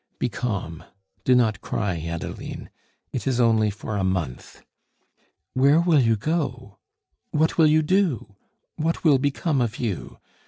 [0.17, 0.83] Be calm;
[1.25, 2.71] do not cry, Adeline
[3.13, 4.63] it is only for a month"
[5.53, 6.79] "Where will you go?
[7.29, 8.35] What will you do?
[8.77, 10.17] What will become of you?